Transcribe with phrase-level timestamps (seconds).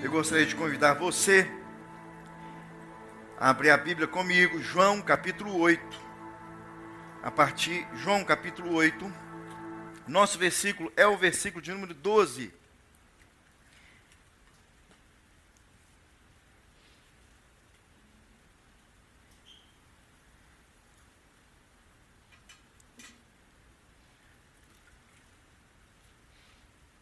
[0.00, 1.50] Eu gostaria de convidar você
[3.36, 5.82] a abrir a Bíblia comigo, João capítulo 8.
[7.20, 9.12] A partir, João capítulo 8.
[10.06, 12.54] Nosso versículo é o versículo de número 12.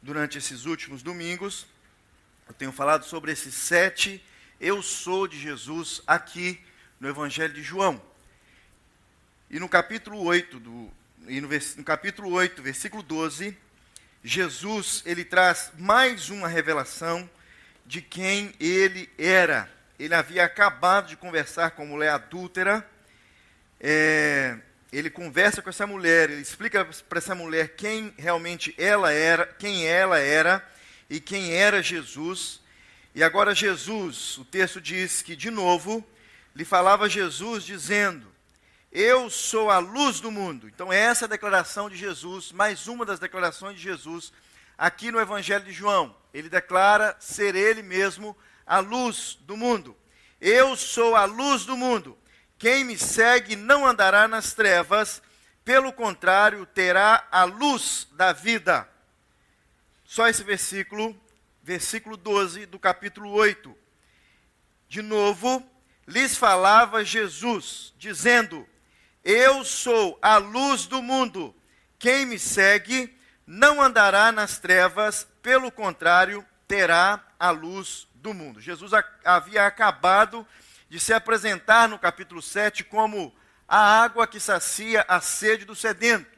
[0.00, 1.66] Durante esses últimos domingos,
[2.48, 4.22] eu tenho falado sobre esses sete
[4.60, 6.58] eu sou de Jesus aqui
[6.98, 8.00] no Evangelho de João.
[9.50, 10.90] E no capítulo 8, do,
[11.28, 13.56] e no, no capítulo 8, versículo 12,
[14.24, 17.28] Jesus ele traz mais uma revelação
[17.84, 19.70] de quem ele era.
[19.98, 22.88] Ele havia acabado de conversar com a mulher adúltera.
[23.78, 24.56] É,
[24.90, 29.86] ele conversa com essa mulher, ele explica para essa mulher quem realmente ela era, quem
[29.86, 30.66] ela era
[31.08, 32.60] e quem era Jesus.
[33.14, 36.04] E agora Jesus, o texto diz que de novo
[36.54, 38.26] lhe falava Jesus dizendo:
[38.92, 40.68] Eu sou a luz do mundo.
[40.68, 44.32] Então essa é a declaração de Jesus, mais uma das declarações de Jesus
[44.76, 46.14] aqui no Evangelho de João.
[46.32, 49.96] Ele declara ser ele mesmo a luz do mundo.
[50.40, 52.18] Eu sou a luz do mundo.
[52.58, 55.22] Quem me segue não andará nas trevas,
[55.64, 58.88] pelo contrário, terá a luz da vida.
[60.06, 61.20] Só esse versículo,
[61.62, 63.76] versículo 12 do capítulo 8.
[64.88, 65.68] De novo,
[66.06, 68.66] lhes falava Jesus, dizendo:
[69.24, 71.54] Eu sou a luz do mundo.
[71.98, 78.60] Quem me segue não andará nas trevas, pelo contrário, terá a luz do mundo.
[78.60, 78.92] Jesus
[79.24, 80.46] havia acabado
[80.88, 83.34] de se apresentar no capítulo 7 como
[83.66, 86.35] a água que sacia a sede do sedento.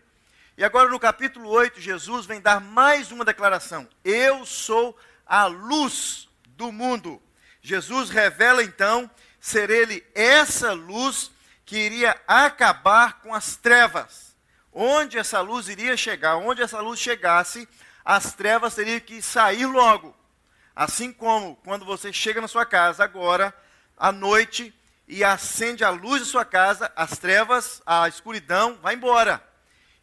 [0.59, 6.29] E agora no capítulo 8, Jesus vem dar mais uma declaração: Eu sou a luz
[6.49, 7.23] do mundo.
[7.63, 11.31] Jesus revela então ser ele essa luz
[11.65, 14.35] que iria acabar com as trevas.
[14.73, 17.69] Onde essa luz iria chegar, onde essa luz chegasse,
[18.05, 20.13] as trevas teriam que sair logo.
[20.75, 23.55] Assim como quando você chega na sua casa agora,
[23.97, 24.75] à noite
[25.07, 29.48] e acende a luz de sua casa, as trevas, a escuridão vai embora.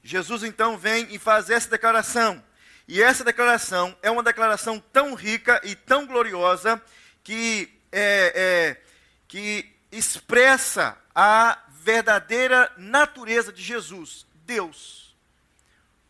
[0.06, 2.42] Jesus então vem e faz essa declaração.
[2.88, 6.80] E essa declaração é uma declaração tão rica e tão gloriosa
[7.24, 8.82] que, é, é,
[9.28, 15.16] que expressa a verdadeira natureza de Jesus, Deus.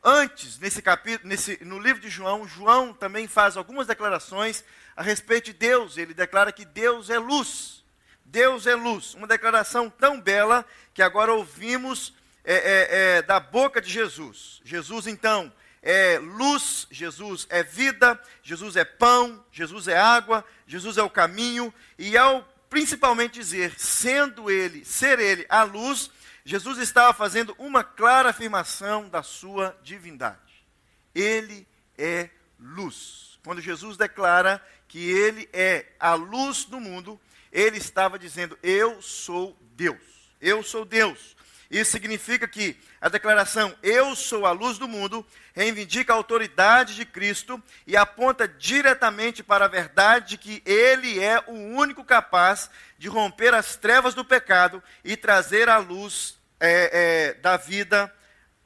[0.03, 4.62] Antes, nesse capítulo, nesse, no livro de João, João também faz algumas declarações
[4.94, 5.97] a respeito de Deus.
[5.97, 7.81] Ele declara que Deus é luz.
[8.25, 9.13] Deus é luz.
[9.13, 12.13] Uma declaração tão bela que agora ouvimos
[12.45, 14.61] é, é, é, da boca de Jesus.
[14.63, 15.51] Jesus, então,
[15.81, 21.73] é luz, Jesus é vida, Jesus é pão, Jesus é água, Jesus é o caminho.
[21.97, 26.11] E ao principalmente dizer, sendo ele, ser ele a luz,
[26.44, 30.66] Jesus estava fazendo uma clara afirmação da sua divindade.
[31.13, 31.67] Ele
[31.97, 32.29] é
[32.59, 33.39] luz.
[33.44, 37.19] Quando Jesus declara que ele é a luz do mundo,
[37.51, 40.35] ele estava dizendo: Eu sou Deus.
[40.41, 41.34] Eu sou Deus.
[41.75, 47.03] Isso significa que a declaração Eu sou a luz do mundo reivindica a autoridade de
[47.03, 53.09] Cristo e aponta diretamente para a verdade de que Ele é o único capaz de
[53.09, 58.09] romper as trevas do pecado e trazer a luz é, é, da vida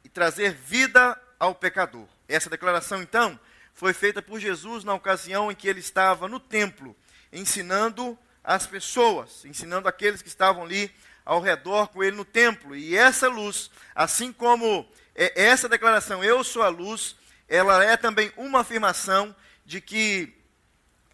[0.04, 2.08] e trazer vida ao pecador.
[2.28, 3.40] Essa declaração, então,
[3.74, 6.96] foi feita por Jesus na ocasião em que ele estava no templo,
[7.34, 10.94] ensinando as pessoas, ensinando aqueles que estavam ali
[11.30, 12.76] ao redor com ele no templo.
[12.76, 17.16] E essa luz, assim como é, essa declaração, eu sou a luz,
[17.48, 20.36] ela é também uma afirmação de que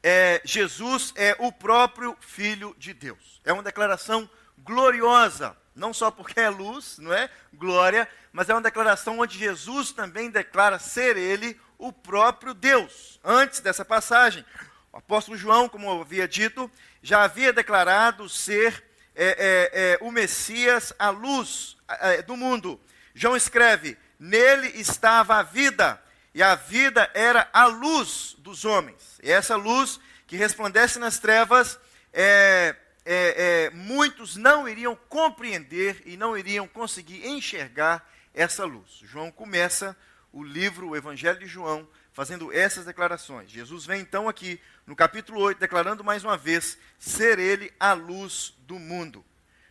[0.02, 3.42] é, Jesus é o próprio Filho de Deus.
[3.44, 7.30] É uma declaração gloriosa, não só porque é luz, não é?
[7.54, 13.20] Glória, mas é uma declaração onde Jesus também declara ser ele o próprio Deus.
[13.22, 14.46] Antes dessa passagem,
[14.94, 16.72] o apóstolo João, como eu havia dito,
[17.04, 18.85] já havia declarado ser
[19.16, 22.80] é, é, é, o Messias, a luz é, do mundo.
[23.14, 26.02] João escreve: Nele estava a vida,
[26.34, 29.20] e a vida era a luz dos homens.
[29.24, 31.80] E essa luz que resplandece nas trevas,
[32.12, 32.76] é,
[33.06, 39.00] é, muitos não iriam compreender e não iriam conseguir enxergar essa luz.
[39.04, 39.96] João começa
[40.34, 43.52] o livro, o Evangelho de João, fazendo essas declarações.
[43.52, 44.58] Jesus vem então aqui
[44.88, 49.24] no capítulo 8, declarando mais uma vez ser ele a luz do mundo.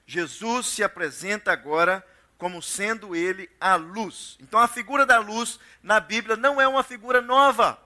[0.06, 2.06] Jesus se apresenta agora
[2.36, 4.36] como sendo ele a luz.
[4.42, 7.82] Então a figura da luz na Bíblia não é uma figura nova,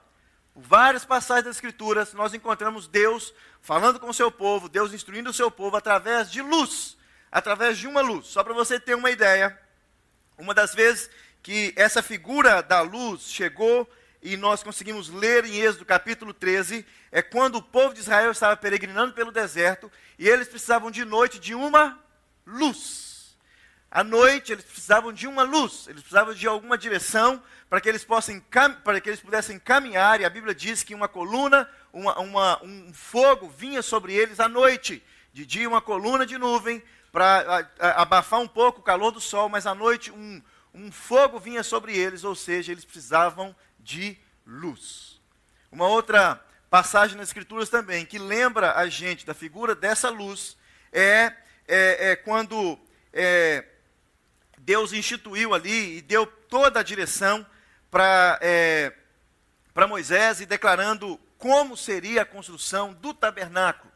[0.53, 3.33] por várias passagens das Escrituras, nós encontramos Deus
[3.63, 6.99] falando com o seu povo, Deus instruindo o seu povo através de luz,
[7.31, 8.27] através de uma luz.
[8.27, 9.57] Só para você ter uma ideia,
[10.37, 11.09] uma das vezes
[11.45, 13.89] que essa figura da luz chegou
[14.23, 18.57] e nós conseguimos ler em Êxodo capítulo 13, é quando o povo de Israel estava
[18.57, 21.99] peregrinando pelo deserto e eles precisavam de noite de uma
[22.47, 23.37] luz.
[23.91, 28.05] À noite eles precisavam de uma luz, eles precisavam de alguma direção para que eles
[28.05, 28.43] possam
[28.85, 32.93] para que eles pudessem caminhar, e a Bíblia diz que uma coluna, uma, uma, um
[32.93, 35.03] fogo vinha sobre eles à noite.
[35.33, 36.83] De dia uma coluna de nuvem
[37.13, 40.43] para abafar um pouco o calor do sol, mas à noite um,
[40.75, 43.55] um fogo vinha sobre eles, ou seja, eles precisavam
[43.89, 45.19] de luz.
[45.73, 50.59] Uma outra passagem nas Escrituras também, que lembra a gente da figura dessa luz,
[50.93, 51.33] é,
[51.67, 52.79] é, é quando
[53.15, 53.65] é,
[54.59, 57.47] Deus instituiu ali e deu toda a direção
[57.91, 58.93] para é,
[59.89, 63.91] Moisés e declarando como seria a construção do tabernáculo.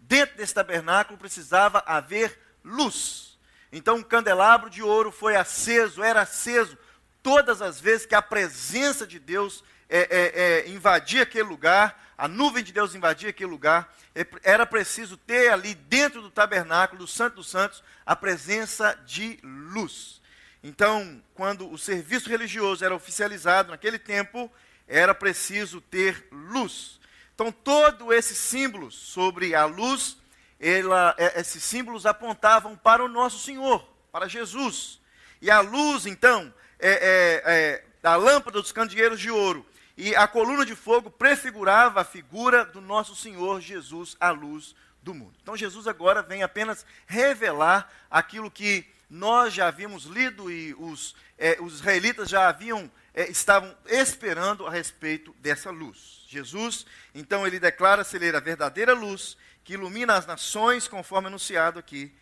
[0.00, 3.38] Dentro desse tabernáculo precisava haver luz.
[3.70, 6.76] Então um candelabro de ouro foi aceso, era aceso
[7.22, 12.28] todas as vezes que a presença de Deus é, é, é, invadia aquele lugar, a
[12.28, 17.06] nuvem de Deus invadia aquele lugar, é, era preciso ter ali dentro do tabernáculo, do
[17.06, 20.20] Santo dos Santos, a presença de luz.
[20.62, 24.50] Então, quando o serviço religioso era oficializado naquele tempo,
[24.86, 26.98] era preciso ter luz.
[27.34, 30.16] Então, todos esses símbolos sobre a luz,
[30.58, 35.00] ela, é, esses símbolos apontavam para o nosso Senhor, para Jesus.
[35.40, 39.66] E a luz, então, é, é, é, a lâmpada dos candeeiros de ouro
[39.96, 45.12] e a coluna de fogo prefigurava a figura do nosso Senhor Jesus, a luz do
[45.12, 45.34] mundo.
[45.42, 51.58] Então, Jesus agora vem apenas revelar aquilo que nós já havíamos lido e os, é,
[51.60, 56.24] os israelitas já haviam, é, estavam esperando a respeito dessa luz.
[56.28, 62.14] Jesus, então, ele declara ser a verdadeira luz que ilumina as nações, conforme anunciado aqui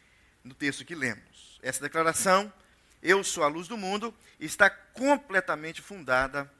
[0.42, 1.60] no texto que lemos.
[1.62, 2.52] Essa declaração,
[3.06, 6.50] eu sou a luz do mundo, está completamente fundada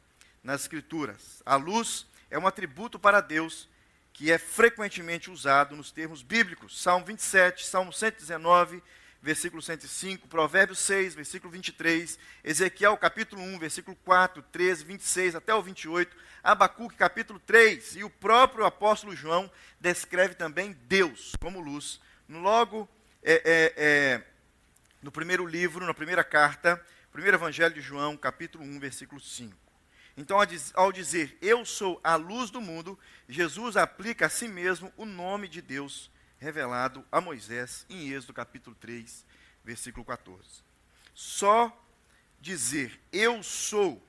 [0.44, 1.42] nas Escrituras.
[1.44, 3.68] A luz é um atributo para Deus
[4.12, 6.80] que é frequentemente usado nos termos bíblicos.
[6.80, 8.80] Salmo 27, Salmo 119,
[9.20, 15.60] versículo 105, Provérbios 6, versículo 23, Ezequiel capítulo 1, versículo 4, 13, 26 até o
[15.60, 19.50] 28, Abacuque capítulo 3, e o próprio apóstolo João
[19.80, 22.00] descreve também Deus como luz.
[22.28, 22.88] Logo,
[23.20, 24.22] é, é, é,
[25.06, 29.56] no primeiro livro, na primeira carta, primeiro evangelho de João, capítulo 1, versículo 5.
[30.16, 30.36] Então,
[30.74, 32.98] ao dizer eu sou a luz do mundo,
[33.28, 38.74] Jesus aplica a si mesmo o nome de Deus revelado a Moisés em Êxodo capítulo
[38.80, 39.24] 3,
[39.64, 40.42] versículo 14.
[41.14, 41.70] Só
[42.40, 44.04] dizer eu sou,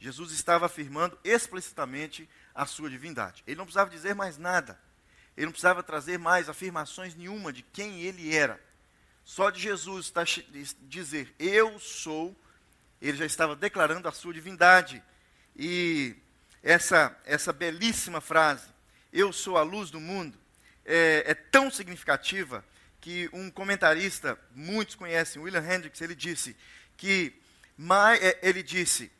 [0.00, 3.44] Jesus estava afirmando explicitamente a sua divindade.
[3.46, 4.76] Ele não precisava dizer mais nada.
[5.36, 8.60] Ele não precisava trazer mais afirmações nenhuma de quem ele era.
[9.24, 10.12] Só de Jesus
[10.82, 12.36] dizer eu sou,
[13.00, 15.02] ele já estava declarando a sua divindade.
[15.56, 16.14] E
[16.62, 18.68] essa, essa belíssima frase,
[19.12, 20.38] eu sou a luz do mundo,
[20.84, 22.64] é, é tão significativa
[23.00, 26.56] que um comentarista, muitos conhecem, William Hendricks, ele disse
[26.96, 27.32] que
[27.76, 29.10] mais, é, ele disse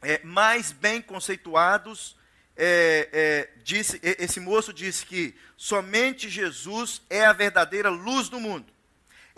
[0.00, 2.16] é, mais bem conceituados
[2.56, 8.70] é, é, disse, esse moço disse que somente Jesus é a verdadeira luz do mundo.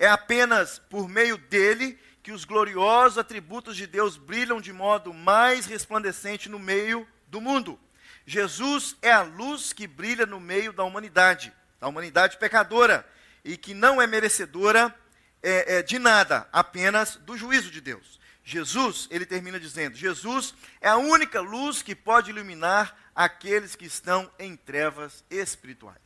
[0.02, 5.64] É apenas por meio dele que os gloriosos atributos de Deus brilham de modo mais
[5.64, 7.78] resplandecente no meio do mundo.
[8.26, 13.08] Jesus é a luz que brilha no meio da humanidade, da humanidade pecadora,
[13.44, 14.92] e que não é merecedora
[15.40, 18.18] é, é, de nada, apenas do juízo de Deus.
[18.42, 24.28] Jesus, ele termina dizendo: Jesus é a única luz que pode iluminar aqueles que estão
[24.36, 26.00] em trevas espirituais.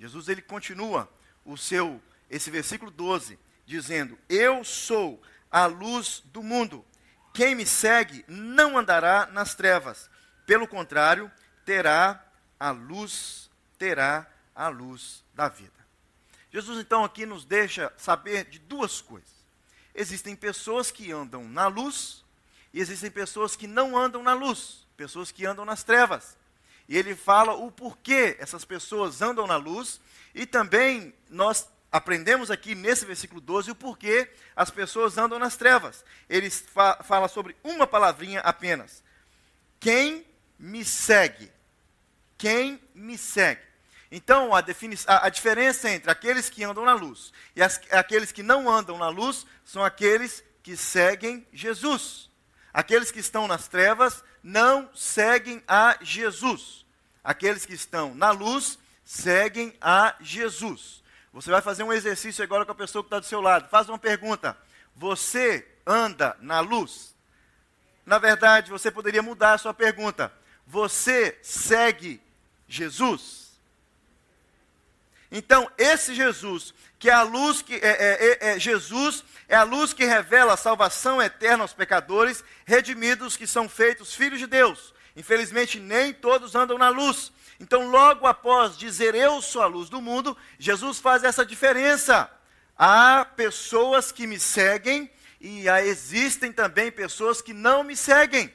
[0.00, 1.08] Jesus, ele continua
[1.44, 6.84] o seu, esse versículo 12, dizendo: Eu sou a luz do mundo.
[7.32, 10.10] Quem me segue não andará nas trevas,
[10.46, 11.30] pelo contrário,
[11.64, 12.24] terá
[12.58, 15.78] a luz, terá a luz da vida.
[16.50, 19.38] Jesus então aqui nos deixa saber de duas coisas.
[19.94, 22.24] Existem pessoas que andam na luz
[22.72, 26.36] e existem pessoas que não andam na luz, pessoas que andam nas trevas.
[26.88, 30.00] E ele fala o porquê essas pessoas andam na luz
[30.34, 36.04] e também nós aprendemos aqui nesse versículo 12 o porquê as pessoas andam nas trevas.
[36.28, 39.02] Ele fa fala sobre uma palavrinha apenas.
[39.80, 40.26] Quem
[40.58, 41.50] me segue.
[42.36, 43.62] Quem me segue.
[44.10, 48.42] Então, a, a, a, diferença entre aqueles que andam na luz e as, aqueles que
[48.42, 52.30] não andam na luz são aqueles que seguem Jesus.
[52.72, 56.86] Aqueles que estão nas trevas não seguem a Jesus.
[57.22, 60.97] Aqueles que estão na luz seguem a Jesus.
[61.32, 63.68] Você vai fazer um exercício agora com a pessoa que está do seu lado.
[63.68, 64.56] Faz uma pergunta.
[64.94, 67.14] Você anda na luz?
[68.04, 70.32] Na verdade, você poderia mudar a sua pergunta.
[70.66, 72.20] Você segue
[72.66, 73.48] Jesus?
[75.30, 79.62] Então, esse Jesus, que é a luz que é, é, é, é, Jesus é a
[79.62, 84.94] luz que revela a salvação eterna aos pecadores, redimidos que são feitos filhos de Deus.
[85.18, 87.32] Infelizmente, nem todos andam na luz.
[87.58, 92.30] Então, logo após dizer eu sou a luz do mundo, Jesus faz essa diferença.
[92.76, 95.10] Há pessoas que me seguem
[95.40, 98.54] e existem também pessoas que não me seguem.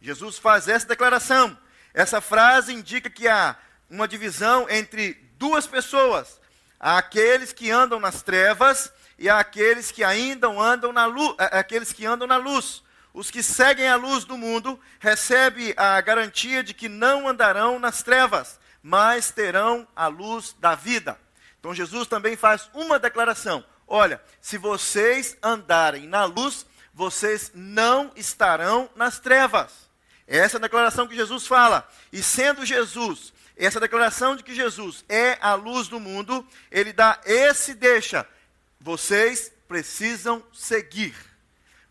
[0.00, 1.54] Jesus faz essa declaração.
[1.92, 3.54] Essa frase indica que há
[3.90, 6.40] uma divisão entre duas pessoas:
[6.80, 11.92] há aqueles que andam nas trevas e há aqueles que ainda andam na luz, aqueles
[11.92, 12.82] que andam na luz.
[13.14, 18.02] Os que seguem a luz do mundo recebem a garantia de que não andarão nas
[18.02, 21.16] trevas, mas terão a luz da vida.
[21.60, 28.90] Então Jesus também faz uma declaração: olha, se vocês andarem na luz, vocês não estarão
[28.96, 29.88] nas trevas.
[30.26, 31.88] Essa é a declaração que Jesus fala.
[32.12, 37.20] E sendo Jesus, essa declaração de que Jesus é a luz do mundo, ele dá
[37.24, 38.26] esse deixa.
[38.80, 41.33] Vocês precisam seguir.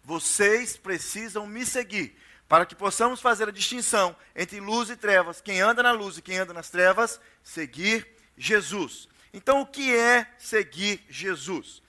[0.03, 2.17] Vocês precisam me seguir.
[2.47, 6.21] Para que possamos fazer a distinção entre luz e trevas, quem anda na luz e
[6.21, 8.05] quem anda nas trevas, seguir
[8.37, 9.07] Jesus.
[9.33, 11.81] Então, o que é seguir Jesus?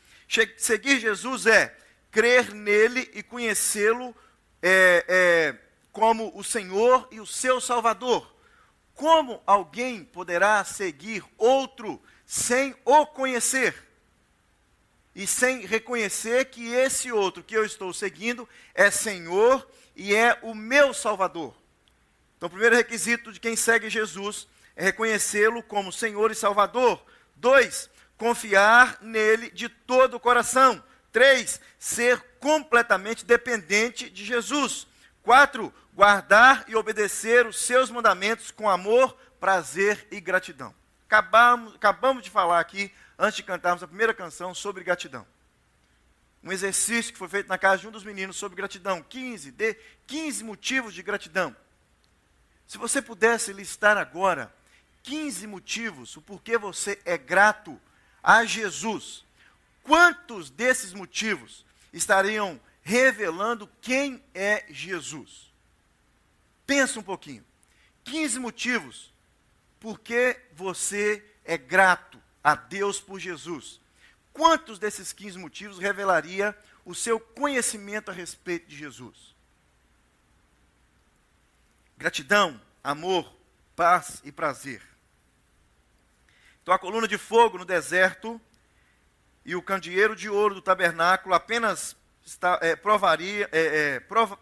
[0.57, 1.77] Seguir Jesus é
[2.11, 4.15] crer nele e conhecê-lo
[4.63, 5.59] é, é,
[5.93, 8.35] como o Senhor e o seu Salvador.
[8.95, 13.75] Como alguém poderá seguir outro sem o conhecer?
[15.15, 20.55] E sem reconhecer que esse outro que eu estou seguindo é Senhor e é o
[20.55, 21.55] meu Salvador.
[22.37, 27.01] Então, o primeiro requisito de quem segue Jesus é reconhecê-lo como Senhor e Salvador.
[27.37, 30.83] Dois, confiar nele de todo o coração.
[31.13, 34.87] Três, ser completamente dependente de Jesus.
[35.23, 40.75] Quatro, guardar e obedecer os seus mandamentos com amor, prazer e gratidão.
[41.07, 45.27] Acabamos, acabamos de falar aqui, antes de cantarmos a primeira canção, sobre gratidão.
[46.43, 49.03] Um exercício que foi feito na casa de um dos meninos sobre gratidão.
[49.03, 49.75] 15, de
[50.07, 51.57] 15 motivos de gratidão.
[52.67, 54.55] Se você pudesse listar agora
[55.03, 57.81] 15 motivos o porquê você é grato
[58.23, 59.25] a Jesus,
[59.83, 65.53] quantos desses motivos estariam revelando quem é Jesus?
[66.67, 67.45] Pensa um pouquinho.
[68.05, 69.13] 15 motivos
[69.81, 72.14] por que você é grato
[72.45, 73.81] a Deus por Jesus.
[74.35, 79.35] Quantos desses 15 motivos revelaria o seu conhecimento a respeito de Jesus?
[81.97, 83.35] Gratidão, amor,
[83.75, 84.83] paz e prazer.
[86.63, 88.39] Então a coluna de fogo no deserto
[89.45, 94.01] e o candeeiro de ouro do tabernáculo apenas está, é, provaria, é, é,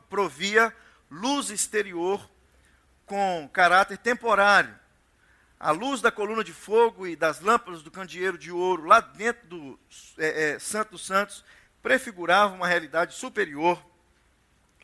[0.09, 0.75] provia
[1.11, 2.28] luz exterior
[3.04, 4.82] com caráter temporário.
[5.62, 9.47] A luz da coluna de fogo e das lâmpadas do candeeiro de ouro lá dentro
[9.47, 9.81] do
[10.19, 11.45] é, é, Santo dos Santos
[11.81, 13.81] prefigurava uma realidade superior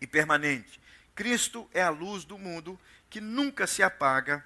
[0.00, 0.80] e permanente.
[1.16, 2.78] Cristo é a luz do mundo
[3.10, 4.44] que nunca se apaga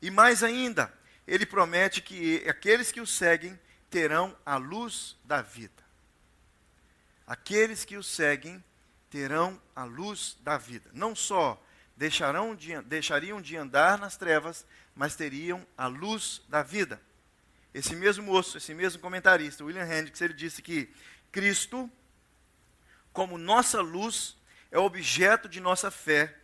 [0.00, 0.90] e mais ainda,
[1.26, 3.60] ele promete que aqueles que o seguem
[3.90, 5.84] terão a luz da vida.
[7.26, 8.64] Aqueles que o seguem
[9.10, 10.88] terão a luz da vida.
[10.94, 11.62] Não só
[11.94, 17.00] deixarão de, deixariam de andar nas trevas, mas teriam a luz da vida.
[17.72, 20.88] Esse mesmo moço, esse mesmo comentarista, William Hendricks, ele disse que
[21.32, 21.90] Cristo,
[23.12, 24.36] como nossa luz,
[24.70, 26.36] é objeto de nossa fé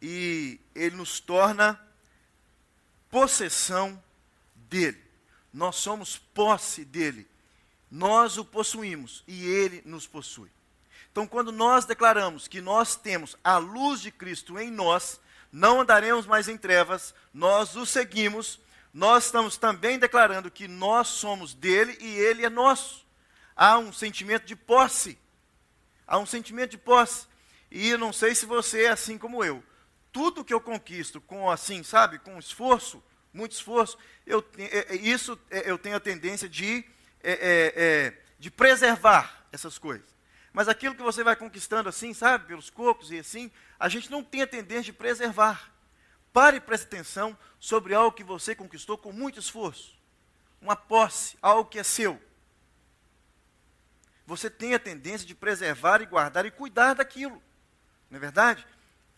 [0.00, 1.80] e ele nos torna
[3.10, 4.02] possessão
[4.54, 5.02] dele.
[5.52, 7.28] Nós somos posse dele.
[7.90, 10.50] Nós o possuímos e ele nos possui.
[11.12, 15.20] Então, quando nós declaramos que nós temos a luz de Cristo em nós,
[15.54, 18.58] não andaremos mais em trevas, nós o seguimos,
[18.92, 23.06] nós estamos também declarando que nós somos dele e ele é nosso.
[23.54, 25.16] Há um sentimento de posse.
[26.08, 27.28] Há um sentimento de posse.
[27.70, 29.62] E não sei se você é assim como eu.
[30.10, 33.00] Tudo que eu conquisto com assim, sabe, com esforço,
[33.32, 33.96] muito esforço,
[34.26, 36.84] eu, é, é, isso é, eu tenho a tendência de,
[37.22, 40.13] é, de preservar essas coisas.
[40.54, 44.22] Mas aquilo que você vai conquistando assim, sabe, pelos cocos e assim, a gente não
[44.22, 45.74] tem a tendência de preservar.
[46.32, 49.98] Pare e preste atenção sobre algo que você conquistou com muito esforço.
[50.62, 52.22] Uma posse, algo que é seu.
[54.24, 57.42] Você tem a tendência de preservar e guardar e cuidar daquilo.
[58.08, 58.64] Não é verdade?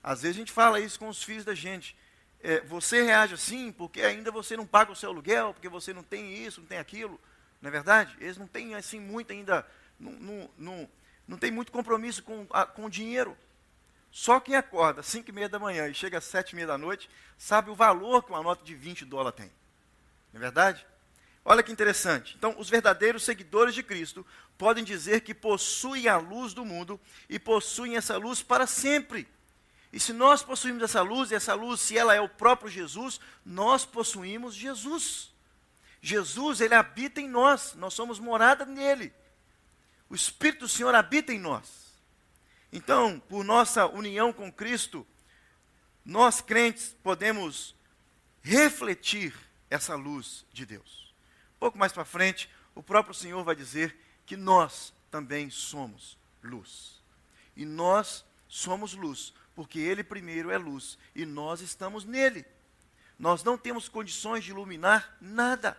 [0.03, 1.95] Às vezes a gente fala isso com os filhos da gente.
[2.41, 6.03] É, você reage assim porque ainda você não paga o seu aluguel, porque você não
[6.03, 7.21] tem isso, não tem aquilo.
[7.61, 8.17] Não é verdade?
[8.21, 9.67] Eles não têm assim muito ainda,
[10.01, 10.89] não, não,
[11.27, 13.37] não tem muito compromisso com, a, com o dinheiro.
[14.11, 16.69] Só quem acorda às 5 e meia da manhã e chega às 7 e meia
[16.69, 19.53] da noite, sabe o valor que uma nota de 20 dólares tem.
[20.33, 20.87] Não é verdade?
[21.45, 22.35] Olha que interessante.
[22.37, 27.39] Então, os verdadeiros seguidores de Cristo podem dizer que possuem a luz do mundo e
[27.39, 29.29] possuem essa luz para sempre.
[29.93, 33.21] E se nós possuímos essa luz, e essa luz, se ela é o próprio Jesus,
[33.45, 35.33] nós possuímos Jesus.
[36.03, 39.13] Jesus, ele habita em nós, nós somos morada nele.
[40.09, 41.87] O Espírito do Senhor habita em nós.
[42.73, 45.07] Então, por nossa união com Cristo,
[46.05, 47.75] nós crentes podemos
[48.43, 49.35] refletir
[49.69, 51.15] essa luz de Deus.
[51.57, 57.03] Um pouco mais para frente, o próprio Senhor vai dizer que nós também somos luz.
[57.57, 62.45] E nós somos luz, porque Ele primeiro é luz e nós estamos nele.
[63.19, 65.77] Nós não temos condições de iluminar nada,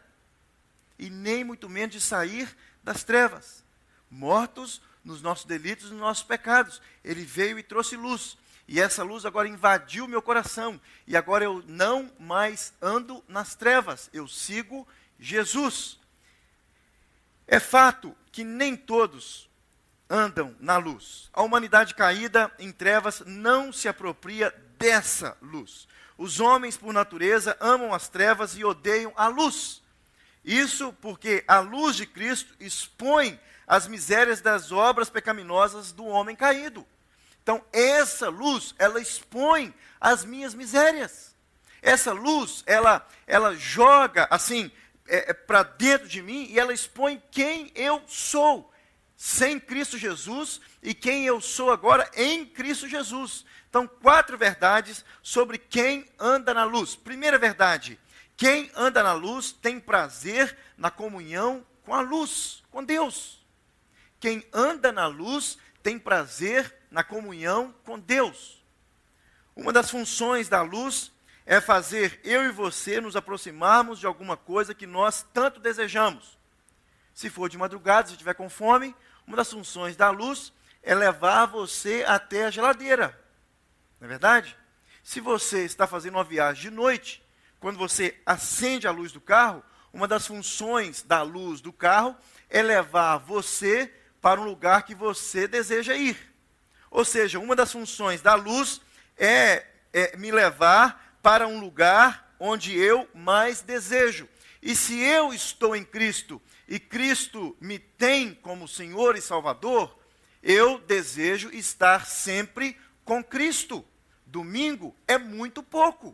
[0.98, 3.63] e nem muito menos de sair das trevas.
[4.09, 8.37] Mortos nos nossos delitos e nos nossos pecados, Ele veio e trouxe luz.
[8.67, 10.79] E essa luz agora invadiu meu coração.
[11.05, 14.09] E agora eu não mais ando nas trevas.
[14.11, 14.85] Eu sigo
[15.17, 15.97] Jesus.
[17.47, 19.49] É fato que nem todos
[20.09, 21.29] andam na luz.
[21.31, 25.87] A humanidade caída em trevas não se apropria dessa luz.
[26.17, 29.81] Os homens, por natureza, amam as trevas e odeiam a luz.
[30.43, 36.88] Isso porque a luz de Cristo expõe as misérias das obras pecaminosas do homem caído.
[37.43, 41.36] Então, essa luz, ela expõe as minhas misérias.
[41.81, 44.71] Essa luz, ela, ela joga, assim,
[45.07, 48.71] é, é para dentro de mim e ela expõe quem eu sou
[49.15, 53.45] sem Cristo Jesus e quem eu sou agora em Cristo Jesus.
[53.69, 56.95] Então, quatro verdades sobre quem anda na luz.
[56.95, 58.00] Primeira verdade:
[58.36, 63.36] quem anda na luz tem prazer na comunhão com a luz, com Deus.
[64.20, 68.64] Quem anda na luz tem prazer na comunhão com Deus.
[69.56, 71.12] Uma das funções da luz
[71.46, 76.38] é fazer eu e você nos aproximarmos de alguma coisa que nós tanto desejamos.
[77.14, 80.53] Se for de madrugada, se tiver com fome, uma das funções da luz
[80.84, 83.20] é levar você até a geladeira.
[84.00, 84.58] Não é verdade?
[85.03, 87.24] Se você está fazendo uma viagem de noite,
[87.60, 92.16] quando você acende a luz do carro, uma das funções da luz do carro
[92.50, 93.92] é levar você
[94.27, 96.18] para um lugar que você deseja ir.
[96.92, 98.81] Ou seja, uma das funções da luz
[99.18, 104.27] é, é me levar para um lugar onde eu mais desejo.
[104.61, 109.98] E se eu estou em Cristo e Cristo me tem como Senhor e Salvador,
[110.44, 113.85] eu desejo estar sempre com Cristo.
[114.25, 116.13] Domingo é muito pouco.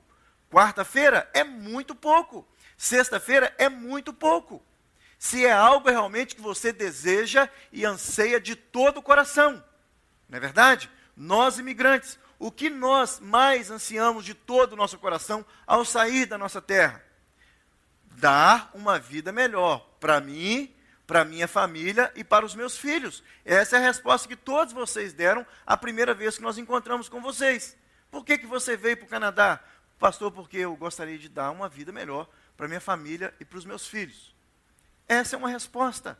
[0.51, 2.47] Quarta-feira é muito pouco.
[2.77, 4.63] Sexta-feira é muito pouco.
[5.23, 9.63] Se é algo realmente que você deseja e anseia de todo o coração.
[10.27, 10.91] Não é verdade?
[11.15, 16.37] Nós imigrantes, o que nós mais ansiamos de todo o nosso coração ao sair da
[16.37, 17.01] nossa terra?
[18.17, 20.75] Dar uma vida melhor para mim,
[21.07, 23.23] para minha família e para os meus filhos.
[23.45, 27.21] Essa é a resposta que todos vocês deram a primeira vez que nós encontramos com
[27.21, 27.77] vocês.
[28.11, 29.63] Por que, que você veio para o Canadá?
[29.97, 33.63] Pastor, porque eu gostaria de dar uma vida melhor para minha família e para os
[33.63, 34.32] meus filhos.
[35.13, 36.17] Essa é uma resposta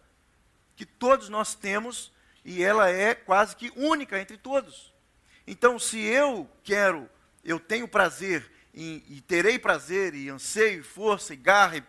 [0.76, 2.12] que todos nós temos
[2.46, 4.94] e ela é quase que única entre todos.
[5.48, 7.10] Então, se eu quero,
[7.44, 11.84] eu tenho prazer em, e terei prazer e anseio, e força e garra e,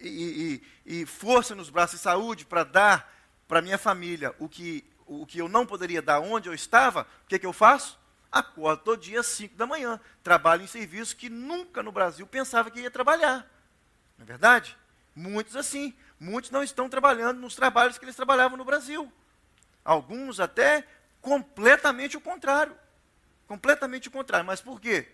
[0.00, 4.84] e, e, e força nos braços e saúde para dar para minha família o que,
[5.06, 7.98] o que eu não poderia dar onde eu estava, o que, que eu faço?
[8.30, 12.70] Acordo todo dia às 5 da manhã, trabalho em serviço que nunca no Brasil pensava
[12.70, 13.50] que ia trabalhar.
[14.16, 14.76] Não é verdade?
[15.14, 15.94] Muitos assim.
[16.20, 19.10] Muitos não estão trabalhando nos trabalhos que eles trabalhavam no Brasil.
[19.82, 20.86] Alguns até
[21.22, 22.76] completamente o contrário.
[23.48, 24.46] Completamente o contrário.
[24.46, 25.08] Mas por quê?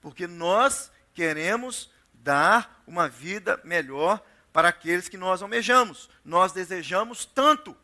[0.00, 6.08] Porque nós queremos dar uma vida melhor para aqueles que nós almejamos.
[6.24, 7.76] Nós desejamos tanto.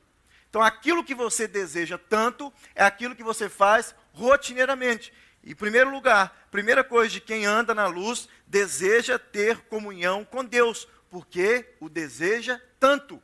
[0.49, 5.13] Então, aquilo que você deseja tanto é aquilo que você faz rotineiramente.
[5.45, 10.87] Em primeiro lugar, primeira coisa de quem anda na luz, deseja ter comunhão com Deus,
[11.13, 13.23] porque o deseja tanto.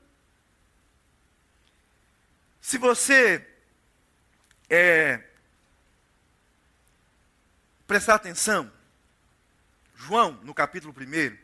[2.61, 3.49] Se você
[4.69, 5.25] é,
[7.87, 8.71] prestar atenção,
[9.97, 11.39] João, no capítulo 1,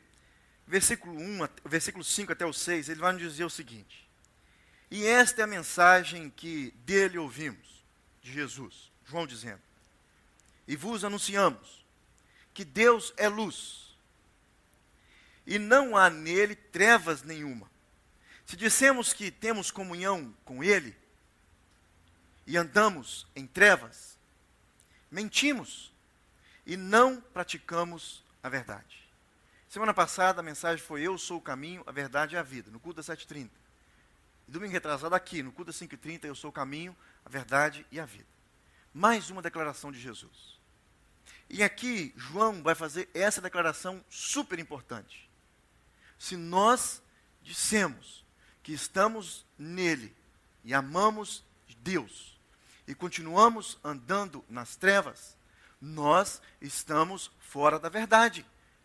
[0.66, 4.06] versículo, 1, versículo 5 até o 6, ele vai nos dizer o seguinte:
[4.90, 7.82] E esta é a mensagem que dele ouvimos,
[8.20, 9.62] de Jesus, João dizendo:
[10.68, 11.86] e vos anunciamos
[12.52, 13.83] que Deus é luz
[15.46, 17.70] e não há nele trevas nenhuma.
[18.46, 20.94] Se dissemos que temos comunhão com Ele
[22.46, 24.18] e andamos em trevas,
[25.10, 25.92] mentimos
[26.66, 29.04] e não praticamos a verdade.
[29.68, 32.78] Semana passada a mensagem foi Eu sou o caminho, a verdade e a vida, no
[32.78, 33.50] culto das 7h30.
[34.46, 37.98] E domingo retrasado aqui, no culto das 5h30, Eu sou o caminho, a verdade e
[37.98, 38.28] a vida.
[38.92, 40.54] Mais uma declaração de Jesus.
[41.48, 45.23] E aqui João vai fazer essa declaração super importante.
[46.18, 47.02] Se nós
[47.42, 48.24] dissemos
[48.62, 50.14] que estamos nele
[50.64, 51.44] e amamos
[51.84, 52.34] Deus
[52.88, 55.36] e continuamos andando nas trevas,
[55.80, 58.44] nós estamos fora da verdade.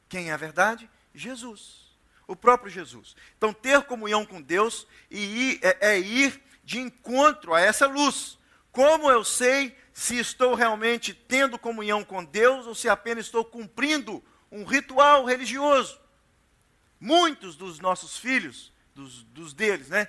[0.10, 0.90] Quem é a verdade?
[1.16, 1.88] Jesus.
[2.28, 3.16] O próprio Jesus.
[3.38, 8.38] Então, ter comunhão com Deus e ir, é, é ir de encontro a essa luz.
[8.72, 14.24] Como eu sei se estou realmente tendo comunhão com Deus ou se apenas estou cumprindo
[14.52, 16.00] um ritual religioso?
[17.00, 20.08] Muitos dos nossos filhos, dos, dos deles, né?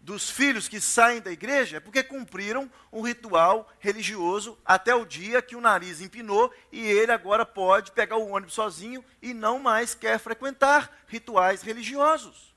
[0.00, 5.42] Dos filhos que saem da igreja é porque cumpriram um ritual religioso até o dia
[5.42, 9.94] que o nariz empinou e ele agora pode pegar o ônibus sozinho e não mais
[9.94, 12.54] quer frequentar rituais religiosos.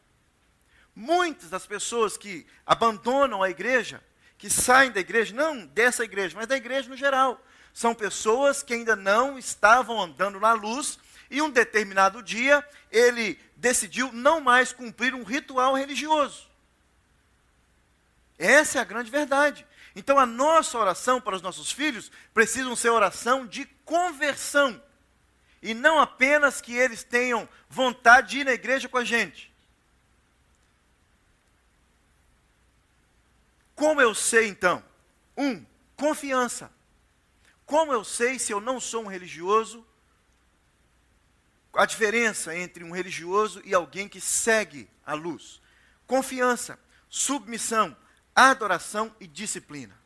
[0.95, 4.01] Muitas das pessoas que abandonam a igreja,
[4.37, 7.43] que saem da igreja, não dessa igreja, mas da igreja no geral,
[7.73, 10.97] são pessoas que ainda não estavam andando na luz
[11.29, 16.49] e um determinado dia ele decidiu não mais cumprir um ritual religioso.
[18.37, 19.65] Essa é a grande verdade.
[19.95, 24.83] Então a nossa oração para os nossos filhos precisa ser oração de conversão.
[25.61, 29.49] E não apenas que eles tenham vontade de ir na igreja com a gente.
[33.73, 34.83] Como eu sei então?
[35.37, 36.69] Um, confiança.
[37.65, 39.87] Como eu sei se eu não sou um religioso
[41.73, 45.61] a diferença entre um religioso e alguém que segue a luz.
[46.05, 46.77] Confiança,
[47.09, 47.95] submissão,
[48.35, 49.97] adoração e disciplina.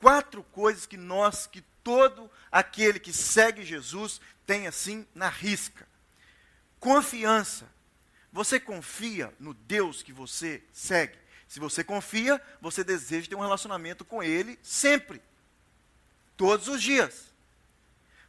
[0.00, 5.86] Quatro coisas que nós, que todo aquele que segue Jesus tem assim na risca.
[6.80, 7.72] Confiança.
[8.32, 11.16] Você confia no Deus que você segue.
[11.46, 15.22] Se você confia, você deseja ter um relacionamento com Ele sempre,
[16.36, 17.32] todos os dias.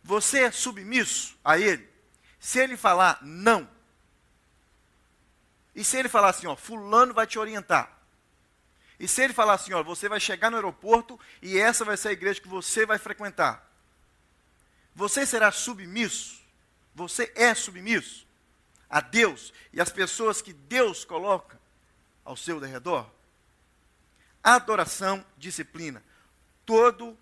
[0.04, 1.95] Você é submisso a Ele.
[2.46, 3.68] Se ele falar não,
[5.74, 7.98] e se ele falar assim, ó, fulano vai te orientar.
[9.00, 12.10] E se ele falar assim, ó, você vai chegar no aeroporto e essa vai ser
[12.10, 13.68] a igreja que você vai frequentar.
[14.94, 16.40] Você será submisso?
[16.94, 18.28] Você é submisso
[18.88, 21.60] a Deus e às pessoas que Deus coloca
[22.24, 23.10] ao seu derredor?
[24.44, 26.04] Adoração, disciplina.
[26.64, 27.18] Todo,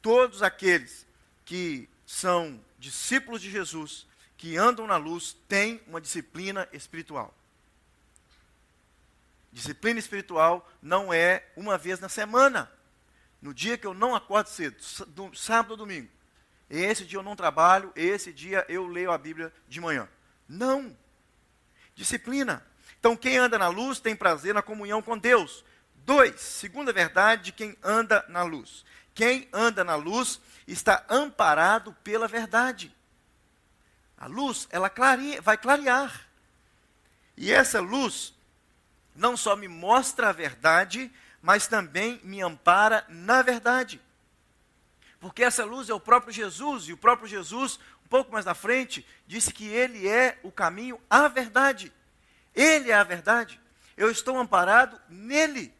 [0.00, 1.04] todos aqueles
[1.44, 4.06] que são discípulos de Jesus
[4.38, 7.34] que andam na luz têm uma disciplina espiritual.
[9.52, 12.70] Disciplina espiritual não é uma vez na semana.
[13.42, 14.76] No dia que eu não acordo cedo,
[15.34, 16.08] sábado ou domingo.
[16.70, 20.08] Esse dia eu não trabalho, esse dia eu leio a Bíblia de manhã.
[20.48, 20.96] Não.
[21.96, 22.64] Disciplina.
[23.00, 25.64] Então, quem anda na luz tem prazer na comunhão com Deus.
[25.96, 28.84] Dois, segunda verdade de quem anda na luz.
[29.14, 32.94] Quem anda na luz está amparado pela verdade.
[34.18, 36.28] A luz, ela clareia, vai clarear.
[37.36, 38.34] E essa luz
[39.14, 44.00] não só me mostra a verdade, mas também me ampara na verdade.
[45.20, 48.54] Porque essa luz é o próprio Jesus, e o próprio Jesus, um pouco mais na
[48.54, 51.92] frente, disse que ele é o caminho à verdade.
[52.54, 53.60] Ele é a verdade.
[53.96, 55.72] Eu estou amparado nele.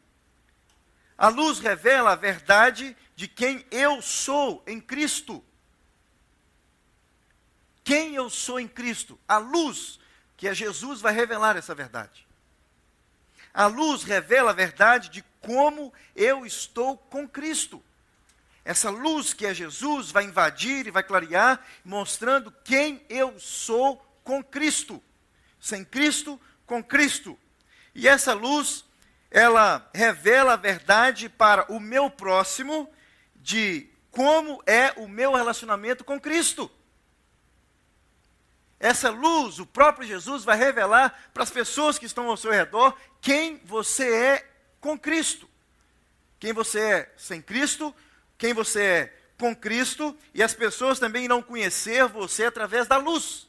[1.17, 5.43] A luz revela a verdade de quem eu sou em Cristo
[7.89, 9.19] quem eu sou em Cristo.
[9.27, 9.99] A luz,
[10.37, 12.27] que é Jesus, vai revelar essa verdade.
[13.51, 17.83] A luz revela a verdade de como eu estou com Cristo.
[18.63, 24.43] Essa luz que é Jesus vai invadir e vai clarear, mostrando quem eu sou com
[24.43, 25.01] Cristo.
[25.59, 27.39] Sem Cristo, com Cristo.
[27.95, 28.85] E essa luz,
[29.31, 32.87] ela revela a verdade para o meu próximo
[33.35, 36.69] de como é o meu relacionamento com Cristo.
[38.79, 42.95] Essa luz, o próprio Jesus vai revelar para as pessoas que estão ao seu redor
[43.21, 45.49] quem você é com Cristo.
[46.39, 47.93] Quem você é sem Cristo,
[48.37, 53.47] quem você é com Cristo, e as pessoas também irão conhecer você através da luz.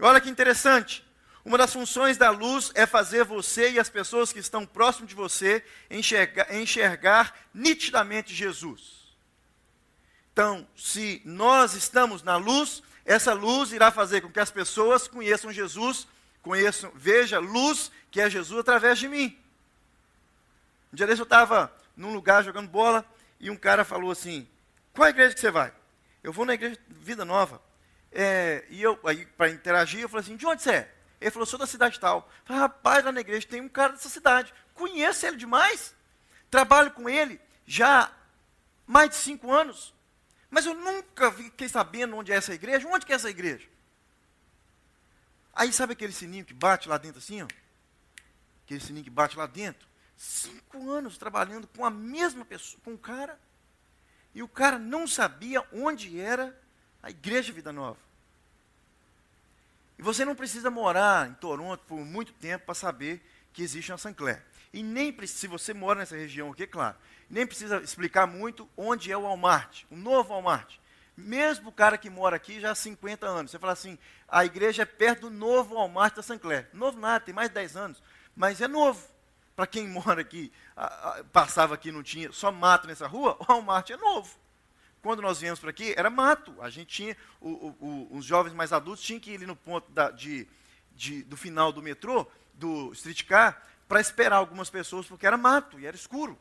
[0.00, 1.04] olha que interessante.
[1.44, 5.14] Uma das funções da luz é fazer você e as pessoas que estão próximo de
[5.14, 9.14] você enxergar, enxergar nitidamente Jesus.
[10.32, 15.52] Então, se nós estamos na luz, essa luz irá fazer com que as pessoas conheçam
[15.52, 16.06] Jesus,
[16.42, 19.38] conheçam, veja luz que é Jesus através de mim.
[20.92, 23.04] Um dia desse eu estava num lugar jogando bola
[23.38, 24.48] e um cara falou assim:
[24.94, 25.72] Qual é a igreja que você vai?
[26.22, 27.60] Eu vou na igreja Vida Nova.
[28.10, 30.94] É, e eu, aí, para interagir, eu falei assim: De onde você é?
[31.20, 32.18] Ele falou: Sou da cidade tal.
[32.18, 34.54] Eu falei: Rapaz, lá na igreja tem um cara dessa cidade.
[34.72, 35.94] Conheço ele demais.
[36.50, 38.10] Trabalho com ele já há
[38.86, 39.92] mais de cinco anos.
[40.54, 42.86] Mas eu nunca fiquei sabendo onde é essa igreja.
[42.86, 43.66] Onde que é essa igreja?
[45.52, 47.42] Aí sabe aquele sininho que bate lá dentro assim?
[47.42, 47.48] Ó?
[48.64, 49.88] Aquele sininho que bate lá dentro.
[50.16, 53.36] Cinco anos trabalhando com a mesma pessoa, com o cara.
[54.32, 56.56] E o cara não sabia onde era
[57.02, 57.98] a igreja Vida Nova.
[59.98, 63.20] E você não precisa morar em Toronto por muito tempo para saber
[63.52, 64.40] que existe uma Sancler.
[64.72, 66.96] E nem se você mora nessa região aqui, é claro,
[67.34, 70.76] nem precisa explicar muito onde é o Walmart, o novo Walmart.
[71.16, 73.50] Mesmo o cara que mora aqui já há 50 anos.
[73.50, 76.70] Você fala assim, a igreja é perto do novo Walmart da Sancler.
[76.72, 78.02] Novo nada, tem mais de 10 anos.
[78.36, 79.04] Mas é novo.
[79.56, 83.46] Para quem mora aqui, a, a, passava aqui não tinha, só mato nessa rua, o
[83.50, 84.32] Walmart é novo.
[85.02, 86.54] Quando nós viemos para aqui, era mato.
[86.62, 90.12] A gente tinha, o, o, os jovens mais adultos tinham que ir no ponto da,
[90.12, 90.46] de,
[90.92, 95.86] de, do final do metrô, do streetcar, para esperar algumas pessoas, porque era mato e
[95.86, 96.38] era escuro.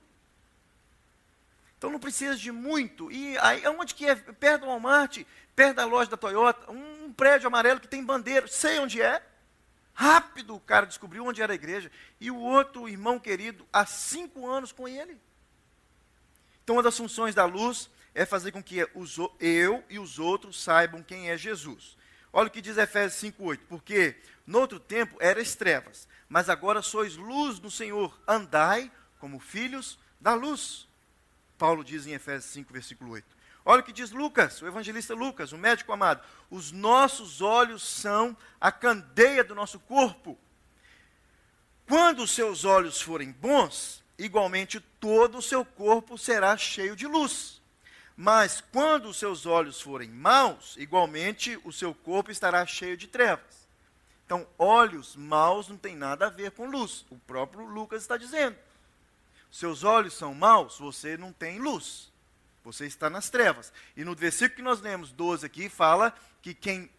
[1.84, 3.12] Então não precisa de muito.
[3.12, 4.16] E aí, onde que é?
[4.16, 5.22] Perto do Walmart,
[5.54, 9.22] perto da loja da Toyota, um prédio amarelo que tem bandeira, sei onde é.
[9.94, 11.92] Rápido o cara descobriu onde era a igreja.
[12.22, 15.18] E o outro irmão querido, há cinco anos com ele.
[16.64, 20.64] Então, uma das funções da luz é fazer com que os, eu e os outros
[20.64, 21.98] saibam quem é Jesus.
[22.32, 23.60] Olha o que diz Efésios 5,8.
[23.68, 24.16] Porque
[24.48, 28.18] no outro tempo eras trevas, mas agora sois luz do Senhor.
[28.26, 30.88] Andai como filhos da luz.
[31.64, 33.26] Paulo diz em Efésios 5, versículo 8.
[33.64, 36.22] Olha o que diz Lucas, o evangelista Lucas, o médico amado.
[36.52, 40.38] Os nossos olhos são a candeia do nosso corpo.
[41.88, 47.62] Quando os seus olhos forem bons, igualmente todo o seu corpo será cheio de luz.
[48.18, 53.70] Mas quando os seus olhos forem maus, igualmente o seu corpo estará cheio de trevas.
[54.26, 57.06] Então, olhos maus não tem nada a ver com luz.
[57.10, 58.58] O próprio Lucas está dizendo
[59.54, 62.12] seus olhos são maus, você não tem luz.
[62.64, 63.72] Você está nas trevas.
[63.96, 66.12] E no versículo que nós lemos, 12 aqui, fala
[66.42, 66.90] que quem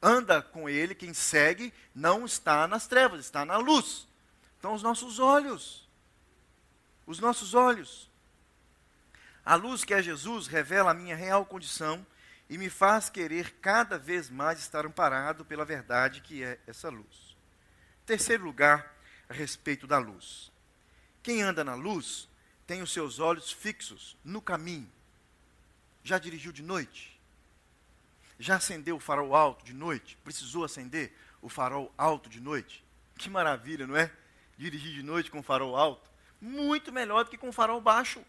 [0.00, 4.06] anda com ele, quem segue, não está nas trevas, está na luz.
[4.56, 5.88] Então, os nossos olhos.
[7.04, 8.08] Os nossos olhos.
[9.44, 12.06] A luz que é Jesus revela a minha real condição
[12.48, 17.36] e me faz querer cada vez mais estar amparado pela verdade que é essa luz.
[18.06, 18.94] Terceiro lugar,
[19.28, 20.53] a respeito da luz.
[21.24, 22.28] Quem anda na luz
[22.66, 24.86] tem os seus olhos fixos no caminho.
[26.02, 27.18] Já dirigiu de noite?
[28.38, 30.18] Já acendeu o farol alto de noite?
[30.22, 32.84] Precisou acender o farol alto de noite?
[33.16, 34.12] Que maravilha, não é?
[34.58, 36.10] Dirigir de noite com farol alto.
[36.38, 38.22] Muito melhor do que com farol baixo.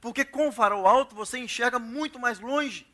[0.00, 2.86] Porque com farol alto você enxerga muito mais longe.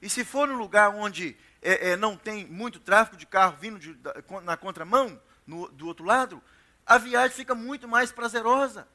[0.00, 3.78] E se for num lugar onde é, é, não tem muito tráfego de carro vindo
[3.78, 6.42] de, da, na contramão, no, do outro lado,
[6.86, 8.86] a viagem fica muito mais prazerosa.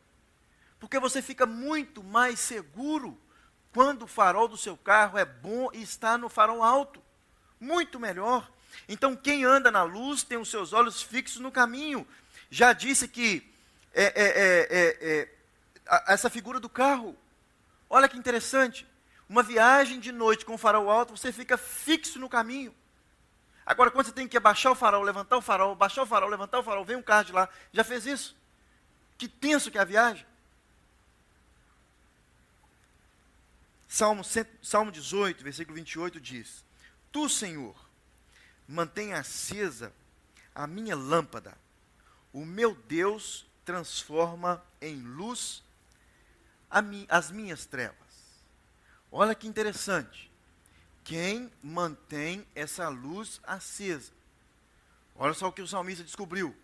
[0.80, 3.20] Porque você fica muito mais seguro
[3.74, 7.02] quando o farol do seu carro é bom e está no farol alto.
[7.60, 8.50] Muito melhor.
[8.88, 12.08] Então, quem anda na luz tem os seus olhos fixos no caminho.
[12.50, 13.52] Já disse que
[13.94, 15.30] é, é, é, é,
[15.90, 17.16] é essa figura do carro.
[17.90, 18.88] Olha que interessante.
[19.28, 22.74] Uma viagem de noite com farol alto, você fica fixo no caminho.
[23.70, 26.58] Agora, quando você tem que abaixar o farol, levantar o farol, baixar o farol, levantar
[26.58, 27.48] o farol, vem um carro de lá.
[27.72, 28.36] Já fez isso?
[29.16, 30.26] Que tenso que é a viagem.
[33.88, 34.24] Salmo,
[34.64, 36.66] Salmo 18, versículo 28 diz:
[37.12, 37.76] Tu, Senhor,
[38.68, 39.94] mantém acesa
[40.56, 41.56] a minha lâmpada.
[42.34, 45.64] O meu Deus transforma em luz
[47.08, 47.96] as minhas trevas.
[49.12, 50.29] Olha que interessante
[51.10, 54.12] quem mantém essa luz acesa.
[55.16, 56.56] Olha só o que o salmista descobriu.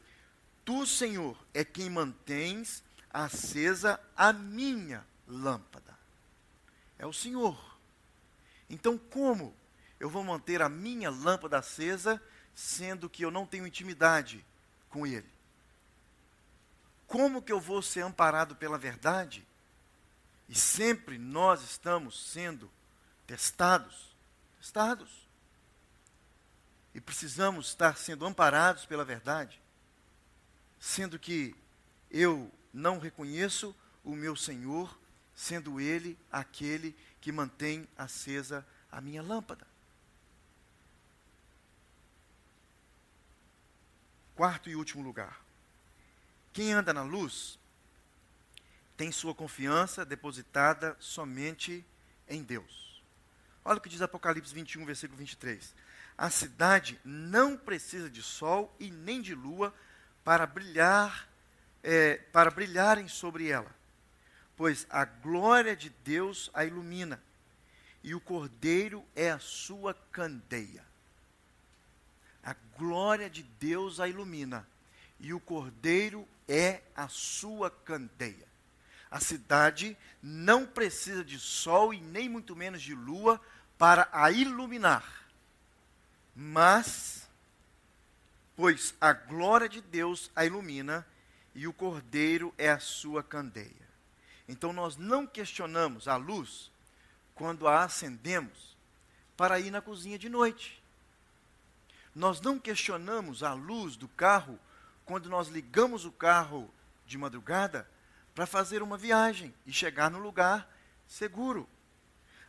[0.64, 5.98] Tu, Senhor, é quem mantens acesa a minha lâmpada.
[7.00, 7.60] É o Senhor.
[8.70, 9.52] Então, como
[10.00, 12.22] eu vou manter a minha lâmpada acesa,
[12.54, 14.46] sendo que eu não tenho intimidade
[14.92, 15.30] com Ele?
[17.08, 19.44] Como que eu vou ser amparado pela verdade?
[20.48, 22.70] E sempre nós estamos sendo
[23.26, 24.15] testados
[24.66, 25.28] estados.
[26.94, 29.62] E precisamos estar sendo amparados pela verdade,
[30.80, 31.56] sendo que
[32.10, 34.98] eu não reconheço o meu Senhor,
[35.36, 39.68] sendo Ele aquele que mantém acesa a minha lâmpada.
[44.36, 45.42] Quarto e último lugar.
[46.52, 47.60] Quem anda na luz
[48.98, 51.86] tem sua confiança depositada somente
[52.28, 52.95] em Deus.
[53.68, 55.74] Olha o que diz Apocalipse 21, versículo 23.
[56.16, 59.74] A cidade não precisa de sol e nem de lua
[60.24, 61.28] para brilhar,
[61.82, 63.76] é, para brilharem sobre ela,
[64.56, 67.20] pois a glória de Deus a ilumina,
[68.04, 70.86] e o cordeiro é a sua candeia.
[72.44, 74.68] A glória de Deus a ilumina,
[75.20, 78.46] e o cordeiro é a sua candeia.
[79.10, 83.42] A cidade não precisa de sol e nem muito menos de lua
[83.78, 85.04] para a iluminar.
[86.36, 87.28] Mas,
[88.56, 91.06] pois a glória de Deus a ilumina
[91.54, 93.86] e o cordeiro é a sua candeia.
[94.48, 96.70] Então nós não questionamos a luz
[97.34, 98.76] quando a acendemos
[99.36, 100.82] para ir na cozinha de noite.
[102.14, 104.60] Nós não questionamos a luz do carro
[105.06, 106.70] quando nós ligamos o carro
[107.06, 107.88] de madrugada
[108.34, 110.70] para fazer uma viagem e chegar no lugar
[111.08, 111.68] seguro.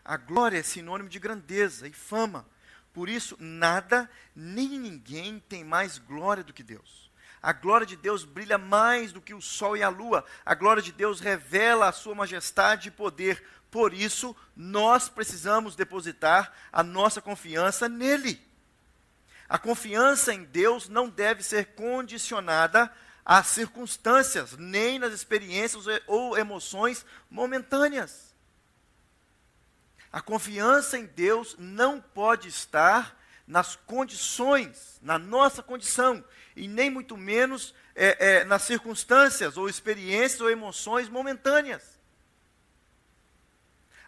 [0.06, 2.46] A glória é sinônimo de grandeza e fama.
[2.94, 7.10] Por isso, nada nem ninguém tem mais glória do que Deus.
[7.42, 10.24] A glória de Deus brilha mais do que o sol e a lua.
[10.44, 13.44] A glória de Deus revela a sua majestade e poder.
[13.68, 18.40] Por isso, nós precisamos depositar a nossa confiança nele.
[19.48, 22.92] A confiança em Deus não deve ser condicionada
[23.24, 28.35] às circunstâncias, nem nas experiências ou emoções momentâneas.
[30.16, 36.24] A confiança em Deus não pode estar nas condições, na nossa condição,
[36.56, 42.00] e nem muito menos é, é, nas circunstâncias, ou experiências, ou emoções momentâneas.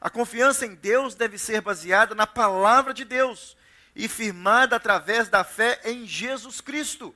[0.01, 3.55] A confiança em Deus deve ser baseada na palavra de Deus
[3.94, 7.14] e firmada através da fé em Jesus Cristo.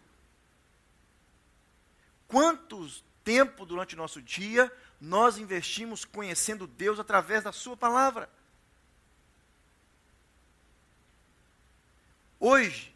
[2.29, 8.29] Quantos tempo durante o nosso dia nós investimos conhecendo Deus através da Sua palavra?
[12.45, 12.93] Hoje,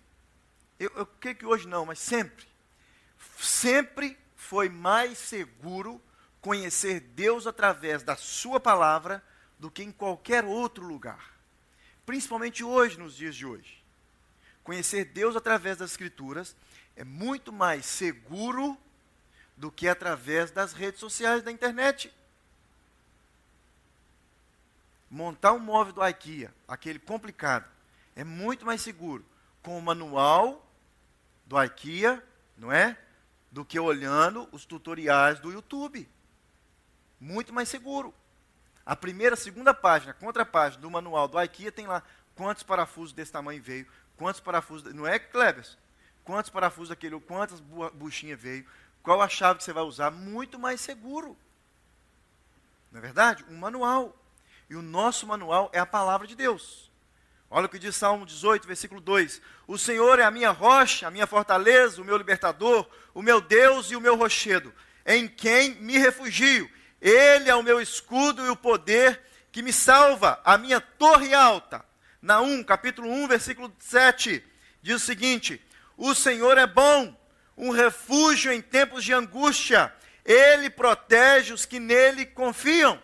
[0.76, 2.44] eu, eu creio que hoje não, mas sempre,
[3.38, 6.02] sempre foi mais seguro
[6.40, 9.22] conhecer Deus através da Sua palavra
[9.56, 11.36] do que em qualquer outro lugar
[12.06, 13.84] principalmente hoje, nos dias de hoje.
[14.62, 16.56] Conhecer Deus através das Escrituras
[16.94, 18.78] é muito mais seguro
[19.56, 22.12] do que através das redes sociais da internet.
[25.10, 27.68] Montar um móvel do IKEA, aquele complicado,
[28.14, 29.24] é muito mais seguro
[29.66, 30.64] com o manual
[31.44, 32.22] do IKEA,
[32.56, 32.96] não é?
[33.50, 36.08] Do que olhando os tutoriais do YouTube.
[37.18, 38.14] Muito mais seguro.
[38.84, 42.00] A primeira, segunda página, contra página do manual do IKEA tem lá
[42.36, 45.76] quantos parafusos desse tamanho veio, quantos parafusos, não é Klebers?
[46.22, 48.64] Quantos parafusos daquele, quantas buchinhas veio,
[49.02, 51.36] qual a chave que você vai usar, muito mais seguro.
[52.92, 53.44] Não é verdade?
[53.50, 54.16] Um manual.
[54.70, 56.85] E o nosso manual é a palavra de Deus.
[57.48, 61.10] Olha o que diz Salmo 18, versículo 2: O Senhor é a minha rocha, a
[61.10, 65.96] minha fortaleza, o meu libertador, o meu Deus e o meu rochedo, em quem me
[65.96, 66.68] refugio.
[67.00, 69.20] Ele é o meu escudo e o poder
[69.52, 71.84] que me salva, a minha torre alta.
[72.20, 74.44] Naum, capítulo 1, versículo 7,
[74.82, 75.62] diz o seguinte:
[75.96, 77.16] O Senhor é bom,
[77.56, 79.94] um refúgio em tempos de angústia.
[80.24, 83.00] Ele protege os que nele confiam.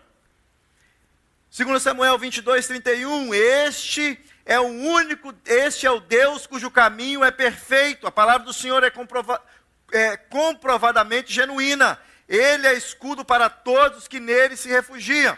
[1.49, 7.31] Segundo Samuel 22, 31, este é o único, este é o Deus cujo caminho é
[7.31, 8.07] perfeito.
[8.07, 9.43] A palavra do Senhor é, comprova,
[9.93, 11.99] é comprovadamente genuína.
[12.29, 15.37] Ele é escudo para todos que nele se refugiam.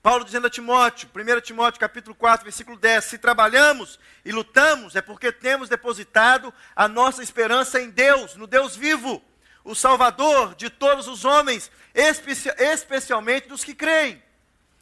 [0.00, 5.02] Paulo dizendo a Timóteo, 1 Timóteo capítulo 4, versículo 10, se trabalhamos e lutamos é
[5.02, 9.22] porque temos depositado a nossa esperança em Deus, no Deus vivo,
[9.64, 14.22] o Salvador de todos os homens, especi especialmente dos que creem.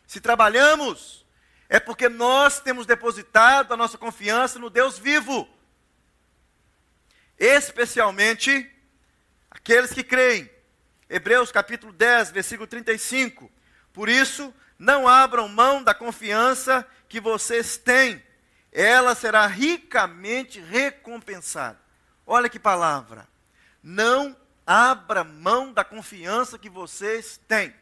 [0.06, 1.25] Se trabalhamos,
[1.68, 5.48] é porque nós temos depositado a nossa confiança no Deus vivo,
[7.38, 8.70] especialmente
[9.50, 10.50] aqueles que creem.
[11.08, 13.50] Hebreus capítulo 10, versículo 35.
[13.92, 18.22] Por isso, não abram mão da confiança que vocês têm,
[18.72, 21.80] ela será ricamente recompensada.
[22.26, 23.26] Olha que palavra.
[23.82, 24.36] Não
[24.66, 27.74] abra mão da confiança que vocês têm.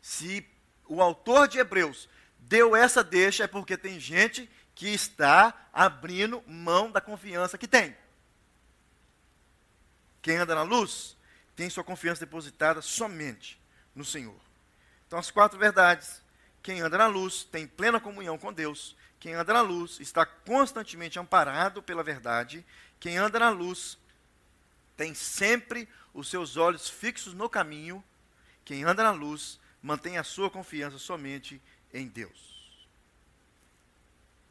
[0.00, 0.44] Se
[0.86, 2.08] o autor de Hebreus
[2.48, 7.96] deu essa deixa, é porque tem gente que está abrindo mão da confiança que tem.
[10.22, 11.16] Quem anda na luz
[11.54, 13.60] tem sua confiança depositada somente
[13.94, 14.40] no Senhor.
[15.06, 16.22] Então, as quatro verdades
[16.68, 18.94] quem anda na luz tem plena comunhão com Deus.
[19.18, 22.62] Quem anda na luz está constantemente amparado pela verdade.
[23.00, 23.96] Quem anda na luz
[24.94, 28.04] tem sempre os seus olhos fixos no caminho.
[28.66, 31.58] Quem anda na luz mantém a sua confiança somente
[31.92, 32.86] em Deus.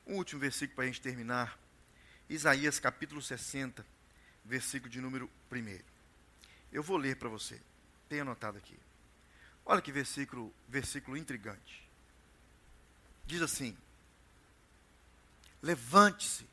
[0.06, 1.58] Um último versículo para a gente terminar.
[2.30, 3.86] Isaías capítulo 60,
[4.44, 5.80] versículo de número 1.
[6.72, 7.60] Eu vou ler para você.
[8.10, 8.78] Tenha anotado aqui.
[9.66, 11.88] Olha que versículo, versículo intrigante.
[13.26, 13.78] Diz assim:
[15.62, 16.48] Levante-se.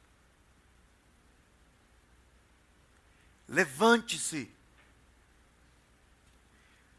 [3.49, 4.51] Levante-se.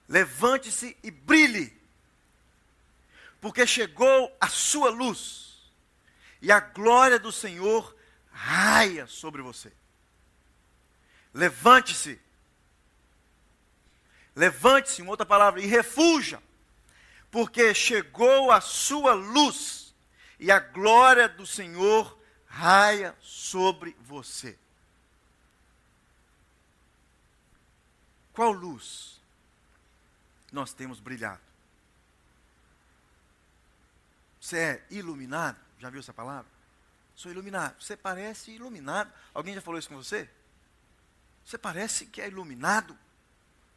[0.07, 1.84] Levante-se e brilhe.
[3.45, 5.61] Porque chegou a sua luz.
[6.41, 7.95] E a glória do Senhor
[8.31, 9.71] raia sobre você.
[11.31, 12.19] Levante-se
[14.35, 16.41] Levante-se, em outra palavra, e refuja,
[17.29, 19.93] porque chegou a sua luz
[20.39, 24.57] e a glória do Senhor raia sobre você.
[28.33, 29.21] Qual luz
[30.51, 31.54] nós temos brilhado?
[34.45, 35.57] Você é iluminado?
[35.79, 36.45] Já viu essa palavra?
[37.15, 37.81] Sou iluminado.
[37.81, 39.11] Você parece iluminado.
[39.33, 40.29] Alguém já falou isso com você?
[41.43, 42.95] Você parece que é iluminado.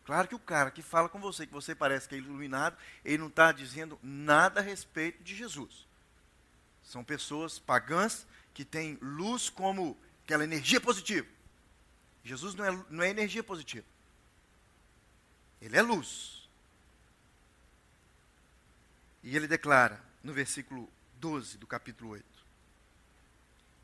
[0.04, 3.16] Claro que o cara que fala com você, que você parece que é iluminado, ele
[3.16, 5.86] não está dizendo nada a respeito de Jesus.
[6.84, 11.26] São pessoas pagãs que têm luz como aquela energia positiva.
[12.22, 13.86] Jesus não é, não é energia positiva.
[15.62, 16.46] Ele é luz.
[19.22, 20.88] E ele declara no versículo
[21.20, 22.24] 12 do capítulo 8: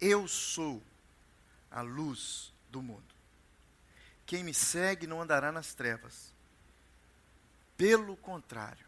[0.00, 0.82] Eu sou
[1.70, 3.14] a luz do mundo.
[4.26, 6.32] Quem me segue não andará nas trevas.
[7.76, 8.86] Pelo contrário,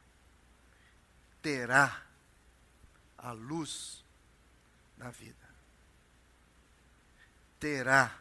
[1.42, 2.02] terá
[3.18, 4.04] a luz
[4.96, 5.46] da vida.
[7.58, 8.16] Terá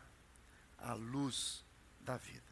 [0.77, 1.63] a luz
[2.01, 2.44] da vida.